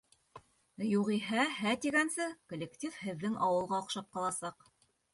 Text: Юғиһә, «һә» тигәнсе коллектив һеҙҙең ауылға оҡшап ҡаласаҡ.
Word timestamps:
Юғиһә, 0.91 1.43
«һә» 1.59 1.75
тигәнсе 1.85 2.29
коллектив 2.55 3.01
һеҙҙең 3.05 3.39
ауылға 3.49 3.83
оҡшап 3.85 4.13
ҡаласаҡ. 4.19 4.71